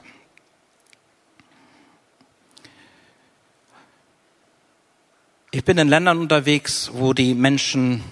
[5.52, 8.02] Ich bin in Ländern unterwegs, wo die Menschen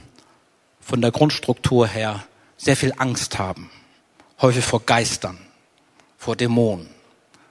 [0.80, 2.24] von der Grundstruktur her
[2.56, 3.70] sehr viel Angst haben,
[4.40, 5.38] häufig vor Geistern,
[6.24, 6.88] vor Dämonen.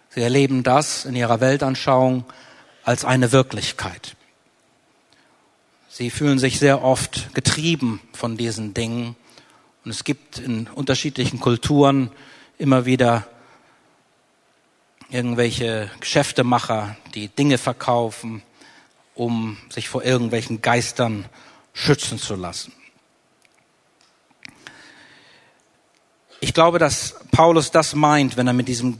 [0.10, 2.26] Sie erleben das in ihrer Weltanschauung
[2.84, 4.16] als eine Wirklichkeit.
[5.90, 9.16] Sie fühlen sich sehr oft getrieben von diesen Dingen.
[9.86, 12.10] Und es gibt in unterschiedlichen Kulturen
[12.58, 13.28] immer wieder
[15.12, 18.42] irgendwelche Geschäftemacher, die Dinge verkaufen,
[19.14, 21.26] um sich vor irgendwelchen Geistern
[21.74, 22.74] schützen zu lassen.
[26.43, 28.99] Ich glaube, dass Paulus das meint, wenn er mit diesem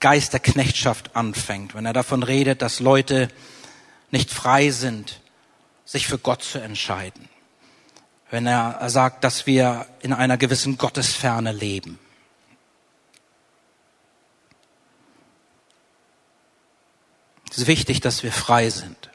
[0.00, 3.28] Geist der Knechtschaft anfängt, wenn er davon redet, dass Leute
[4.10, 5.20] nicht frei sind,
[5.84, 7.28] sich für Gott zu entscheiden.
[8.30, 12.00] Wenn er sagt, dass wir in einer gewissen Gottesferne leben.
[17.48, 19.08] Es ist wichtig, dass wir frei sind.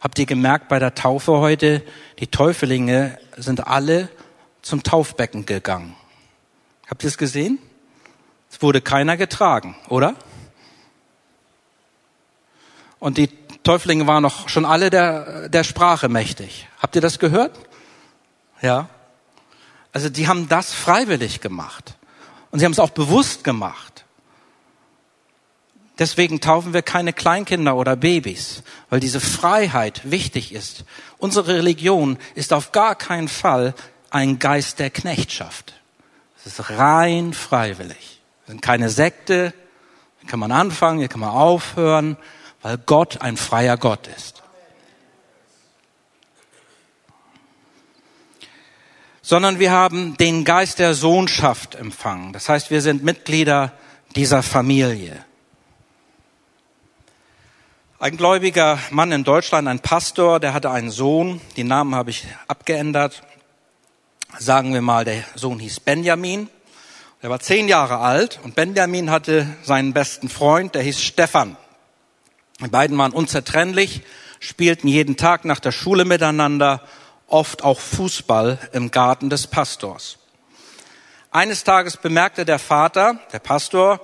[0.00, 1.84] Habt ihr gemerkt bei der Taufe heute,
[2.18, 4.08] die Täufelinge sind alle
[4.62, 5.96] zum Taufbecken gegangen.
[6.92, 7.58] Habt ihr es gesehen?
[8.50, 10.14] Es wurde keiner getragen, oder?
[12.98, 13.28] Und die
[13.62, 16.68] Täuflinge waren noch schon alle der, der Sprache mächtig.
[16.82, 17.58] Habt ihr das gehört?
[18.60, 18.90] Ja.
[19.94, 21.94] Also die haben das freiwillig gemacht.
[22.50, 24.04] Und sie haben es auch bewusst gemacht.
[25.98, 30.84] Deswegen taufen wir keine Kleinkinder oder Babys, weil diese Freiheit wichtig ist.
[31.16, 33.72] Unsere Religion ist auf gar keinen Fall
[34.10, 35.72] ein Geist der Knechtschaft.
[36.44, 38.20] Es ist rein freiwillig.
[38.44, 39.54] Wir sind keine Sekte.
[40.20, 42.16] Hier kann man anfangen, hier kann man aufhören,
[42.62, 44.42] weil Gott ein freier Gott ist.
[49.20, 52.32] Sondern wir haben den Geist der Sohnschaft empfangen.
[52.32, 53.72] Das heißt, wir sind Mitglieder
[54.16, 55.24] dieser Familie.
[58.00, 62.26] Ein gläubiger Mann in Deutschland, ein Pastor, der hatte einen Sohn, den Namen habe ich
[62.48, 63.22] abgeändert,
[64.38, 66.48] sagen wir mal, der Sohn hieß Benjamin.
[67.20, 71.56] Er war zehn Jahre alt und Benjamin hatte seinen besten Freund, der hieß Stefan.
[72.60, 74.02] Die beiden waren unzertrennlich,
[74.40, 76.82] spielten jeden Tag nach der Schule miteinander,
[77.28, 80.18] oft auch Fußball im Garten des Pastors.
[81.30, 84.00] Eines Tages bemerkte der Vater, der Pastor,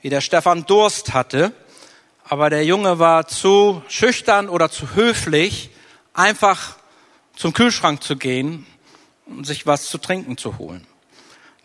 [0.00, 1.52] wie der Stefan Durst hatte,
[2.24, 5.70] aber der Junge war zu schüchtern oder zu höflich,
[6.12, 6.76] einfach
[7.34, 8.66] zum Kühlschrank zu gehen
[9.42, 10.86] sich was zu trinken zu holen.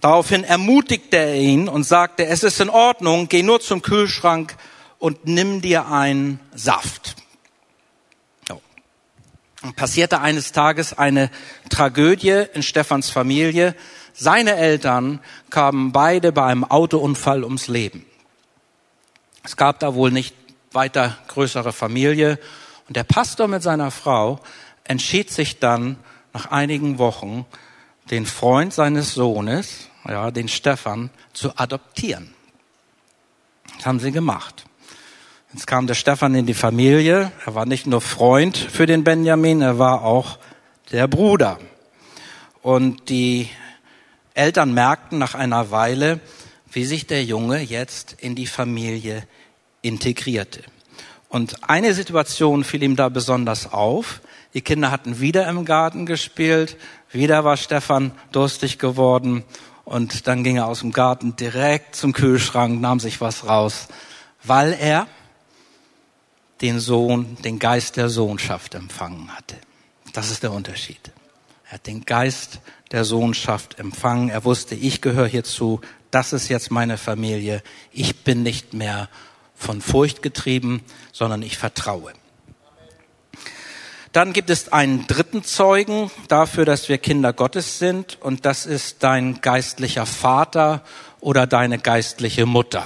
[0.02, 4.58] Daraufhin ermutigte er ihn und sagte, es ist in Ordnung, geh nur zum Kühlschrank
[4.99, 7.15] und nimm dir einen Saft.
[8.47, 8.62] So.
[9.78, 11.30] Passierte eines Tages eine
[11.69, 13.76] Tragödie in Stefans Familie.
[14.13, 18.06] Seine Eltern kamen beide bei einem Autounfall ums Leben.
[19.43, 20.36] Es gab da wohl nicht
[20.73, 22.39] weiter größere Familie
[22.88, 24.39] und der Pastor mit seiner Frau
[24.84, 25.97] entschied sich dann,
[26.34, 27.46] nach einigen Wochen
[28.10, 32.34] den Freund seines Sohnes, ja, den Stefan, zu adoptieren.
[33.78, 34.65] Das haben sie gemacht.
[35.54, 37.32] Jetzt kam der Stefan in die Familie.
[37.46, 40.39] Er war nicht nur Freund für den Benjamin, er war auch
[40.91, 41.60] der Bruder.
[42.62, 43.50] Und die
[44.34, 46.19] Eltern merkten nach einer Weile,
[46.72, 49.28] wie sich der Junge jetzt in die Familie
[49.84, 50.63] integrierte.
[51.30, 54.22] Und eine Situation fiel ihm da besonders auf.
[54.53, 56.77] Die Kinder hatten wieder im Garten gespielt,
[57.11, 59.43] wieder war Stefan durstig geworden
[59.83, 63.87] und dann ging er aus dem Garten direkt zum Kühlschrank, nahm sich was raus,
[64.43, 65.07] weil er
[66.61, 69.57] den Sohn, den Geist der Sohnschaft empfangen hatte.
[70.13, 71.11] Das ist der Unterschied.
[71.65, 72.59] Er hat den Geist
[72.91, 74.29] der Sohnschaft empfangen.
[74.29, 75.81] Er wusste, ich gehöre hierzu.
[76.11, 77.63] Das ist jetzt meine Familie.
[77.91, 79.09] Ich bin nicht mehr
[79.55, 82.13] von Furcht getrieben, sondern ich vertraue.
[84.13, 89.04] Dann gibt es einen dritten Zeugen dafür, dass wir Kinder Gottes sind, und das ist
[89.04, 90.84] dein geistlicher Vater
[91.19, 92.86] oder deine geistliche Mutter.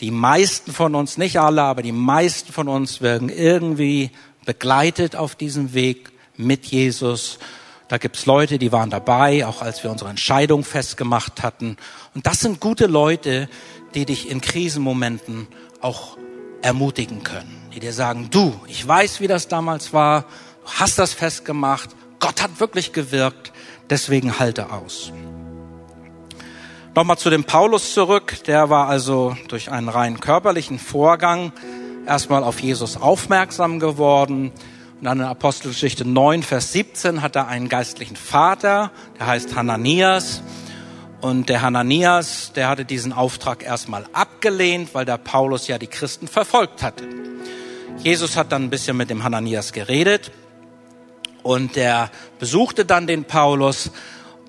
[0.00, 4.10] Die meisten von uns, nicht alle, aber die meisten von uns werden irgendwie
[4.44, 7.38] begleitet auf diesem Weg mit Jesus
[7.88, 11.76] Da gibt's Leute, die waren dabei, auch als wir unsere Entscheidung festgemacht hatten.
[12.14, 13.48] Und das sind gute Leute,
[13.94, 15.46] die dich in Krisenmomenten
[15.80, 16.16] auch
[16.62, 17.63] ermutigen können.
[17.74, 20.22] Die dir sagen, du, ich weiß, wie das damals war,
[20.64, 23.52] du hast das festgemacht, Gott hat wirklich gewirkt,
[23.90, 25.12] deswegen halte aus.
[26.94, 28.44] Nochmal zu dem Paulus zurück.
[28.46, 31.52] Der war also durch einen rein körperlichen Vorgang
[32.06, 34.52] erstmal auf Jesus aufmerksam geworden.
[35.00, 40.42] Und dann in Apostelgeschichte 9, Vers 17 hat er einen geistlichen Vater, der heißt Hananias.
[41.20, 46.28] Und der Hananias, der hatte diesen Auftrag erstmal abgelehnt, weil der Paulus ja die Christen
[46.28, 47.04] verfolgt hatte.
[47.98, 50.30] Jesus hat dann ein bisschen mit dem Hananias geredet
[51.42, 53.90] und der besuchte dann den Paulus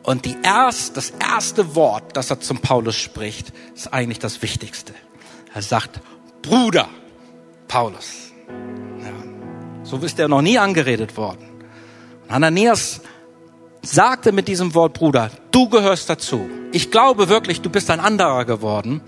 [0.04, 4.94] und die erst, das erste Wort, das er zum Paulus spricht, ist eigentlich das Wichtigste.
[5.54, 6.00] Er sagt,
[6.42, 6.88] Bruder
[7.68, 8.32] Paulus.
[9.00, 9.14] Ja,
[9.84, 11.48] so ist er noch nie angeredet worden.
[12.24, 13.02] Und Ananias
[13.82, 16.50] sagte mit diesem Wort, Bruder, du gehörst dazu.
[16.72, 19.02] Ich glaube wirklich, du bist ein anderer geworden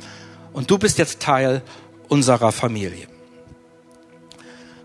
[0.53, 1.61] und du bist jetzt Teil
[2.07, 3.07] unserer Familie.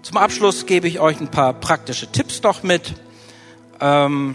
[0.03, 2.95] Zum Abschluss gebe ich euch ein paar praktische Tipps noch mit.
[3.81, 4.35] Ähm,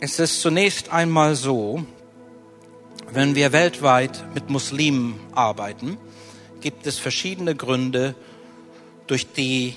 [0.00, 1.84] es ist zunächst einmal so,
[3.12, 5.98] wenn wir weltweit mit Muslimen arbeiten,
[6.62, 8.14] gibt es verschiedene Gründe,
[9.06, 9.76] durch die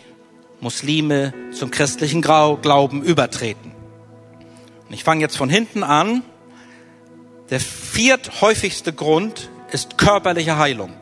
[0.62, 3.74] Muslime zum christlichen Glauben übertreten.
[4.88, 6.24] Und ich fange jetzt von hinten an.
[7.50, 10.94] Der vierthäufigste Grund ist körperliche Heilung.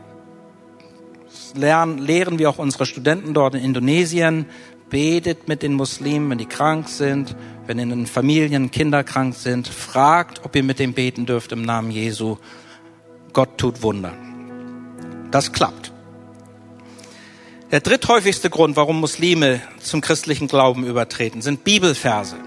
[1.58, 4.46] Lernen, lehren wir auch unsere Studenten dort in Indonesien.
[4.89, 9.67] Betet mit den Muslimen, wenn die krank sind, wenn in den Familien Kinder krank sind,
[9.67, 12.38] fragt, ob ihr mit dem beten dürft im Namen Jesu.
[13.34, 14.13] Gott tut Wunder.
[15.32, 15.91] Das klappt.
[17.72, 22.38] Der dritthäufigste Grund, warum Muslime zum christlichen Glauben übertreten, sind Bibelverse.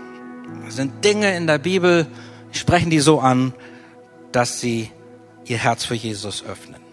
[0.64, 2.06] Das sind Dinge in der Bibel,
[2.52, 3.52] sprechen die so an,
[4.32, 4.90] dass sie
[5.44, 6.89] ihr Herz für Jesus öffnen.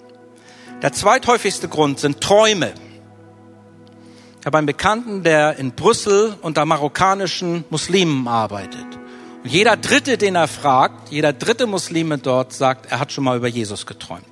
[0.83, 2.71] Der zweithäufigste Grund sind Träume.
[4.39, 8.85] Ich habe einen Bekannten, der in Brüssel unter marokkanischen Muslimen arbeitet.
[9.43, 13.37] Und jeder Dritte, den er fragt, jeder dritte Muslime dort sagt, er hat schon mal
[13.37, 14.25] über Jesus geträumt.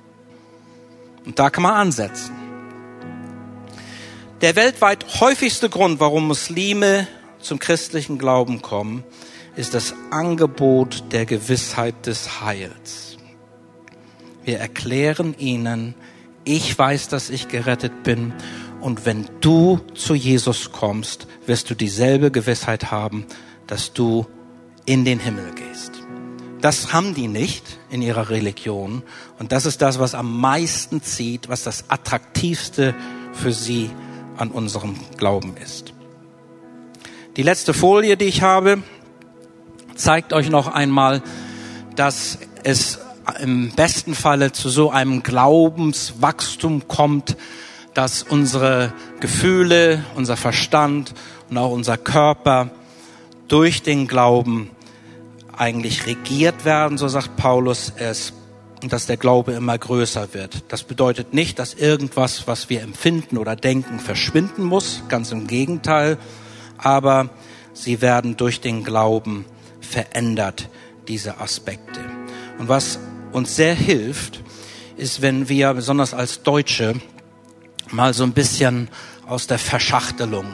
[1.24, 2.32] Und da kann man ansetzen.
[4.40, 7.08] Der weltweit häufigste Grund, warum Muslime
[7.40, 9.02] zum christlichen Glauben kommen,
[9.56, 13.16] ist das Angebot der Gewissheit des Heils.
[14.44, 15.96] Wir erklären ihnen,
[16.46, 18.32] ich weiß, dass ich gerettet bin
[18.80, 23.26] und wenn du zu Jesus kommst, wirst du dieselbe Gewissheit haben,
[23.66, 24.26] dass du
[24.86, 25.92] in den Himmel gehst.
[26.60, 29.02] Das haben die nicht in ihrer Religion.
[29.38, 32.94] Und das ist das, was am meisten zieht, was das Attraktivste
[33.32, 33.90] für sie
[34.36, 35.92] an unserem Glauben ist.
[37.36, 38.82] Die letzte Folie, die ich habe,
[39.96, 41.22] zeigt euch noch einmal,
[41.96, 43.00] dass es
[43.40, 47.36] im besten Falle zu so einem Glaubenswachstum kommt,
[47.94, 51.14] dass unsere Gefühle, unser Verstand
[51.48, 52.70] und auch unser Körper
[53.48, 54.70] durch den Glauben
[55.56, 58.32] eigentlich regiert werden, so sagt Paulus es,
[58.82, 60.64] und dass der Glaube immer größer wird.
[60.68, 66.18] Das bedeutet nicht, dass irgendwas, was wir empfinden oder denken, verschwinden muss, ganz im Gegenteil,
[66.76, 67.30] aber
[67.72, 69.46] sie werden durch den Glauben
[69.80, 70.68] verändert,
[71.08, 72.00] diese Aspekte.
[72.58, 72.98] Und was
[73.36, 74.40] uns sehr hilft,
[74.96, 76.94] ist, wenn wir, besonders als Deutsche,
[77.90, 78.88] mal so ein bisschen
[79.26, 80.46] aus der Verschachtelung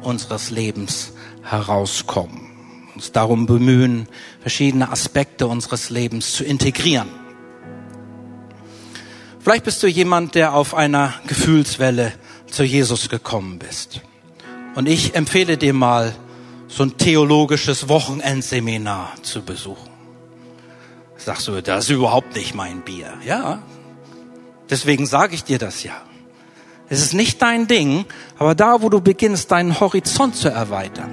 [0.00, 2.50] unseres Lebens herauskommen.
[2.94, 4.08] Uns darum bemühen,
[4.40, 7.10] verschiedene Aspekte unseres Lebens zu integrieren.
[9.38, 12.14] Vielleicht bist du jemand, der auf einer Gefühlswelle
[12.46, 14.00] zu Jesus gekommen bist.
[14.74, 16.14] Und ich empfehle dir mal,
[16.66, 19.91] so ein theologisches Wochenendseminar zu besuchen.
[21.24, 23.12] Sagst du, das ist überhaupt nicht mein Bier.
[23.24, 23.62] Ja,
[24.70, 25.94] deswegen sage ich dir das ja.
[26.88, 28.04] Es ist nicht dein Ding,
[28.38, 31.10] aber da, wo du beginnst, deinen Horizont zu erweitern,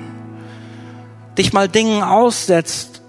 [1.37, 3.01] dich mal Dingen aussetzt,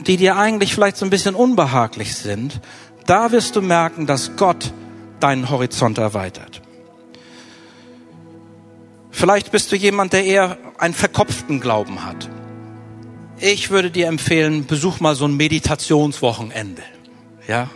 [0.00, 2.60] die dir eigentlich vielleicht so ein bisschen unbehaglich sind,
[3.06, 4.72] da wirst du merken, dass Gott
[5.20, 6.62] deinen Horizont erweitert.
[9.10, 12.28] Vielleicht bist du jemand, der eher einen verkopften Glauben hat.
[13.40, 16.82] Ich würde dir empfehlen, besuch mal so ein Meditationswochenende.
[17.48, 17.68] Ja?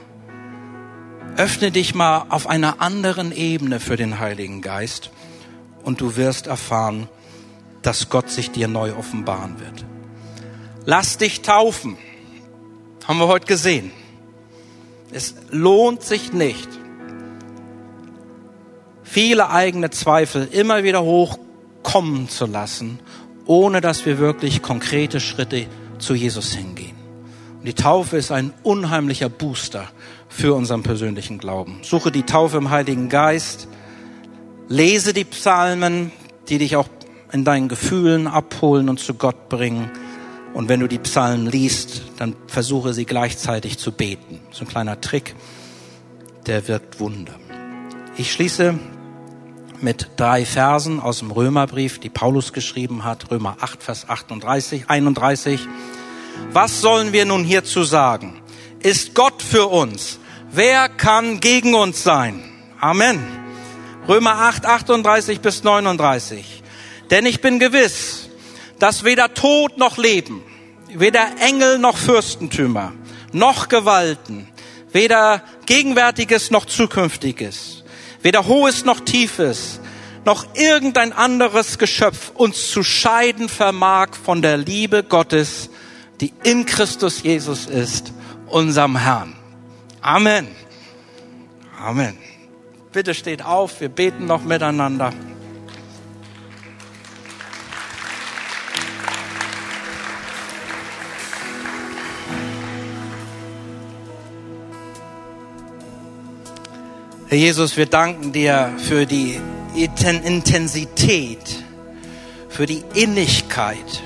[1.36, 5.10] Öffne dich mal auf einer anderen Ebene für den Heiligen Geist
[5.82, 7.08] und du wirst erfahren,
[7.82, 9.84] dass Gott sich dir neu offenbaren wird.
[10.84, 11.96] Lass dich taufen.
[13.06, 13.90] Haben wir heute gesehen.
[15.10, 16.68] Es lohnt sich nicht,
[19.02, 23.00] viele eigene Zweifel immer wieder hochkommen zu lassen,
[23.48, 25.66] ohne dass wir wirklich konkrete Schritte
[25.98, 26.94] zu Jesus hingehen.
[27.58, 29.88] Und die Taufe ist ein unheimlicher Booster
[30.28, 31.80] für unseren persönlichen Glauben.
[31.82, 33.66] Suche die Taufe im Heiligen Geist,
[34.68, 36.12] lese die Psalmen,
[36.48, 36.88] die dich auch
[37.32, 39.90] in deinen Gefühlen abholen und zu Gott bringen.
[40.52, 44.40] Und wenn du die Psalmen liest, dann versuche sie gleichzeitig zu beten.
[44.50, 45.34] So ein kleiner Trick,
[46.46, 47.34] der wirkt Wunder.
[48.18, 48.78] Ich schließe
[49.80, 55.60] mit drei Versen aus dem Römerbrief, die Paulus geschrieben hat, Römer 8, Vers 38, 31.
[56.52, 58.40] Was sollen wir nun hierzu sagen?
[58.80, 60.18] Ist Gott für uns?
[60.50, 62.42] Wer kann gegen uns sein?
[62.80, 63.20] Amen.
[64.06, 66.62] Römer 8, 38 bis 39.
[67.10, 68.28] Denn ich bin gewiss,
[68.78, 70.42] dass weder Tod noch Leben,
[70.88, 72.92] weder Engel noch Fürstentümer,
[73.32, 74.48] noch Gewalten,
[74.92, 77.77] weder Gegenwärtiges noch Zukünftiges,
[78.28, 79.80] weder Hohes noch Tiefes,
[80.26, 85.70] noch irgendein anderes Geschöpf uns zu scheiden vermag von der Liebe Gottes,
[86.20, 88.12] die in Christus Jesus ist,
[88.46, 89.34] unserem Herrn.
[90.02, 90.46] Amen.
[91.82, 92.18] Amen.
[92.92, 95.14] Bitte steht auf, wir beten noch miteinander.
[107.30, 109.38] Herr Jesus, wir danken dir für die
[109.74, 111.62] Intensität,
[112.48, 114.02] für die Innigkeit,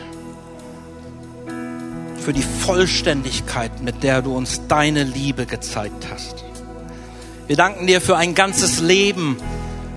[2.19, 6.43] für die Vollständigkeit, mit der du uns deine Liebe gezeigt hast.
[7.47, 9.37] Wir danken dir für ein ganzes Leben,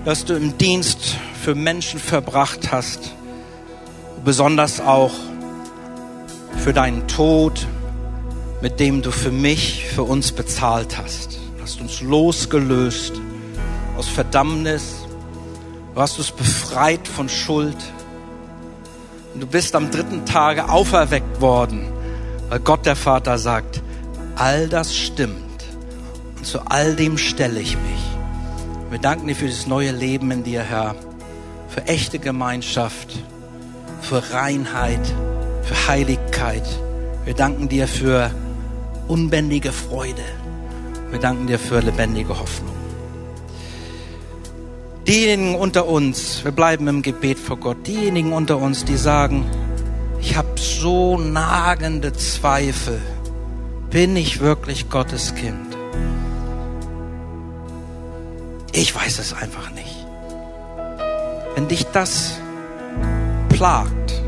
[0.04, 3.12] das du im Dienst für Menschen verbracht hast,
[4.24, 5.14] besonders auch
[6.62, 7.66] für deinen Tod,
[8.62, 13.14] mit dem du für mich, für uns bezahlt hast hast uns losgelöst
[13.96, 15.04] aus Verdammnis.
[15.92, 17.76] Du hast uns befreit von Schuld.
[19.34, 21.88] Und du bist am dritten Tage auferweckt worden,
[22.50, 23.82] weil Gott der Vater sagt,
[24.36, 25.64] all das stimmt.
[26.36, 28.04] Und zu all dem stelle ich mich.
[28.90, 30.94] Wir danken dir für das neue Leben in dir, Herr,
[31.68, 33.18] für echte Gemeinschaft,
[34.02, 35.04] für Reinheit,
[35.64, 36.64] für Heiligkeit.
[37.24, 38.30] Wir danken dir für
[39.08, 40.22] unbändige Freude.
[41.10, 42.74] Wir danken dir für lebendige Hoffnung.
[45.06, 49.46] Diejenigen unter uns, wir bleiben im Gebet vor Gott, diejenigen unter uns, die sagen,
[50.20, 53.00] ich habe so nagende Zweifel,
[53.90, 55.76] bin ich wirklich Gottes Kind?
[58.72, 60.06] Ich weiß es einfach nicht.
[61.54, 62.40] Wenn dich das
[63.48, 64.22] plagt,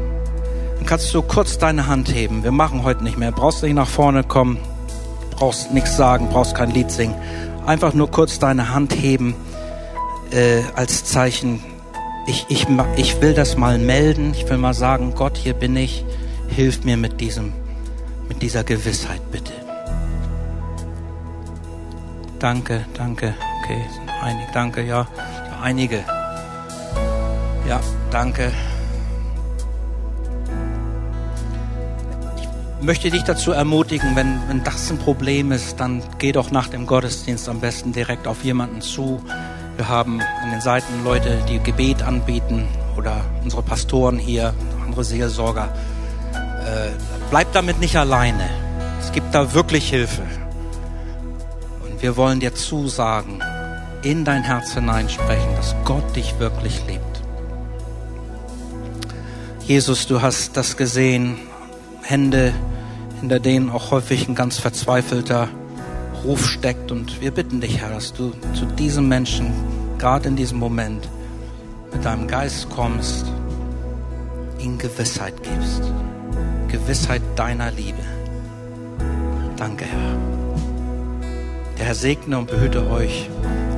[0.77, 2.45] dann kannst du kurz deine Hand heben.
[2.45, 3.33] Wir machen heute nicht mehr.
[3.33, 4.59] Brauchst nicht nach vorne kommen
[5.39, 7.15] brauchst nichts sagen, brauchst kein Lied singen.
[7.67, 9.35] Einfach nur kurz deine Hand heben
[10.31, 11.63] äh, als Zeichen.
[12.27, 12.67] Ich, ich,
[12.97, 14.33] ich will das mal melden.
[14.35, 16.05] Ich will mal sagen, Gott, hier bin ich.
[16.49, 17.53] Hilf mir mit diesem,
[18.29, 19.53] mit dieser Gewissheit, bitte.
[22.39, 23.35] Danke, danke.
[23.63, 23.83] Okay,
[24.23, 24.53] einige.
[24.53, 25.09] Danke, ja.
[25.63, 26.05] Einige.
[27.69, 27.81] Ja,
[28.11, 28.53] danke.
[32.81, 36.87] Möchte dich dazu ermutigen, wenn, wenn das ein Problem ist, dann geh doch nach dem
[36.87, 39.23] Gottesdienst am besten direkt auf jemanden zu.
[39.77, 44.55] Wir haben an den Seiten Leute, die Gebet anbieten oder unsere Pastoren hier,
[44.85, 45.69] andere Seelsorger.
[46.35, 46.91] Äh,
[47.31, 48.49] bleib damit nicht alleine.
[49.01, 50.23] Es gibt da wirklich Hilfe.
[51.85, 53.43] Und wir wollen dir zusagen,
[54.03, 57.03] in dein Herz hineinsprechen, dass Gott dich wirklich liebt.
[59.67, 61.37] Jesus, du hast das gesehen,
[62.03, 62.55] Hände,
[63.21, 65.49] hinter denen auch häufig ein ganz verzweifelter
[66.25, 66.91] Ruf steckt.
[66.91, 69.53] Und wir bitten dich, Herr, dass du zu diesem Menschen,
[69.99, 71.09] gerade in diesem Moment,
[71.93, 73.27] mit deinem Geist kommst,
[74.61, 75.83] ihm Gewissheit gibst.
[76.69, 78.03] Gewissheit deiner Liebe.
[79.57, 80.17] Danke, Herr.
[81.79, 83.29] Der Herr segne und behüte euch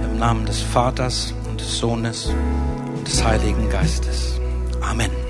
[0.05, 2.30] im Namen des Vaters und des Sohnes
[2.97, 4.41] und des Heiligen Geistes.
[4.80, 5.30] Amen.